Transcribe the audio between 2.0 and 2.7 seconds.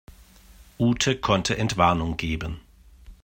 geben.